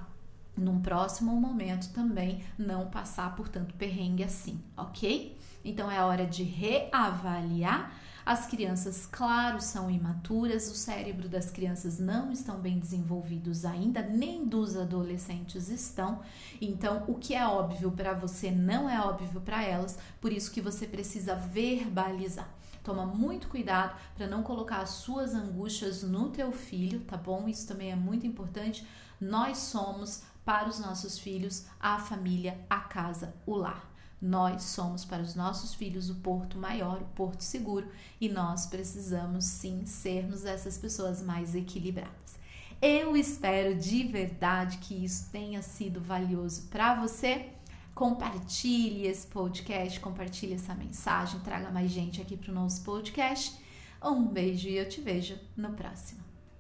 num 0.58 0.82
próximo 0.82 1.34
momento 1.40 1.94
também 1.94 2.44
não 2.58 2.90
passar 2.90 3.36
por 3.36 3.48
tanto 3.48 3.74
perrengue 3.76 4.24
assim, 4.24 4.60
ok? 4.76 5.38
Então 5.64 5.90
é 5.90 6.04
hora 6.04 6.26
de 6.26 6.44
reavaliar 6.44 7.94
as 8.26 8.46
crianças, 8.46 9.06
claro, 9.06 9.60
são 9.60 9.90
imaturas, 9.90 10.70
o 10.70 10.76
cérebro 10.76 11.28
das 11.28 11.50
crianças 11.50 12.00
não 12.00 12.32
estão 12.32 12.60
bem 12.60 12.80
desenvolvidos 12.80 13.66
ainda, 13.66 14.02
nem 14.02 14.46
dos 14.46 14.78
adolescentes 14.78 15.70
estão. 15.70 16.22
Então, 16.60 17.04
o 17.08 17.16
que 17.16 17.34
é 17.34 17.46
óbvio 17.46 17.92
para 17.92 18.14
você 18.14 18.52
não 18.52 18.90
é 18.90 19.00
óbvio 19.02 19.42
para 19.42 19.64
elas, 19.64 19.98
por 20.20 20.32
isso 20.32 20.52
que 20.52 20.62
você 20.62 20.86
precisa 20.86 21.36
verbalizar. 21.36 22.50
Toma 22.84 23.06
muito 23.06 23.48
cuidado 23.48 23.96
para 24.16 24.28
não 24.28 24.42
colocar 24.42 24.78
as 24.78 24.90
suas 24.90 25.36
angústias 25.36 26.02
no 26.04 26.30
teu 26.30 26.52
filho, 26.52 27.02
tá 27.02 27.16
bom? 27.16 27.48
Isso 27.48 27.68
também 27.68 27.92
é 27.92 27.96
muito 27.96 28.26
importante. 28.26 28.88
Nós 29.20 29.58
somos 29.60 30.24
para 30.44 30.68
os 30.68 30.80
nossos 30.80 31.20
filhos 31.20 31.66
a 31.80 32.00
família, 32.00 32.60
a 32.70 32.80
casa, 32.80 33.36
o 33.46 33.56
lar. 33.56 33.91
Nós 34.22 34.64
somos 34.64 35.04
para 35.04 35.24
os 35.24 35.34
nossos 35.34 35.74
filhos 35.74 36.10
o 36.10 36.16
porto 36.16 36.58
maior, 36.58 37.02
o 37.02 37.16
porto 37.16 37.42
seguro, 37.42 37.88
e 38.20 38.30
nós 38.30 38.68
precisamos 38.68 39.46
sim 39.46 39.86
sermos 39.86 40.46
essas 40.46 40.78
pessoas 40.78 41.24
mais 41.24 41.56
equilibradas. 41.56 42.40
Eu 42.80 43.18
espero 43.18 43.76
de 43.76 44.04
verdade 44.04 44.78
que 44.78 45.04
isso 45.04 45.30
tenha 45.32 45.62
sido 45.62 46.00
valioso 46.00 46.68
para 46.70 46.96
você. 46.96 47.50
Compartilhe 47.94 49.08
esse 49.08 49.28
podcast, 49.28 50.00
compartilhe 50.00 50.54
essa 50.54 50.74
mensagem, 50.74 51.40
traga 51.42 51.70
mais 51.72 51.92
gente 51.92 52.22
aqui 52.22 52.38
para 52.38 52.52
o 52.52 52.56
nosso 52.56 52.84
podcast. 52.84 53.60
Um 54.04 54.26
beijo 54.28 54.68
e 54.68 54.78
eu 54.78 54.88
te 54.88 55.02
vejo 55.02 55.38
no 55.56 55.74
próximo. 55.74 56.21